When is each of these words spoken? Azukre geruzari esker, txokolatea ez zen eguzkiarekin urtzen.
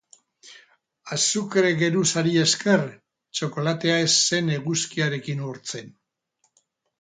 Azukre 1.15 1.73
geruzari 1.81 2.33
esker, 2.43 2.85
txokolatea 3.41 3.99
ez 4.07 4.09
zen 4.31 4.51
eguzkiarekin 4.57 5.45
urtzen. 5.51 5.95